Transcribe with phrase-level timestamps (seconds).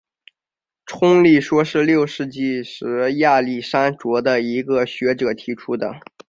[0.87, 5.99] 冲力说是六世纪时亚历山卓的一个学者提出的。